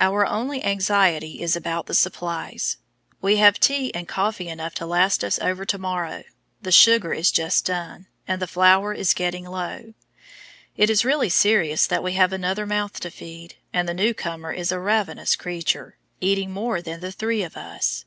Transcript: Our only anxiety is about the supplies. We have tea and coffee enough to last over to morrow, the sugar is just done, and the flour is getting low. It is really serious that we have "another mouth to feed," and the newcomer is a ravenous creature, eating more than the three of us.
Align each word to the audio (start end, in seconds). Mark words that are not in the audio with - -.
Our 0.00 0.24
only 0.24 0.62
anxiety 0.64 1.42
is 1.42 1.56
about 1.56 1.86
the 1.86 1.94
supplies. 1.94 2.76
We 3.20 3.38
have 3.38 3.58
tea 3.58 3.92
and 3.92 4.06
coffee 4.06 4.46
enough 4.48 4.72
to 4.76 4.86
last 4.86 5.24
over 5.24 5.64
to 5.64 5.78
morrow, 5.78 6.22
the 6.62 6.70
sugar 6.70 7.12
is 7.12 7.32
just 7.32 7.64
done, 7.66 8.06
and 8.28 8.40
the 8.40 8.46
flour 8.46 8.92
is 8.94 9.14
getting 9.14 9.44
low. 9.44 9.94
It 10.76 10.90
is 10.90 11.04
really 11.04 11.28
serious 11.28 11.88
that 11.88 12.04
we 12.04 12.12
have 12.12 12.32
"another 12.32 12.66
mouth 12.66 13.00
to 13.00 13.10
feed," 13.10 13.56
and 13.72 13.88
the 13.88 13.94
newcomer 13.94 14.52
is 14.52 14.70
a 14.70 14.78
ravenous 14.78 15.34
creature, 15.34 15.96
eating 16.20 16.52
more 16.52 16.80
than 16.80 17.00
the 17.00 17.10
three 17.10 17.42
of 17.42 17.56
us. 17.56 18.04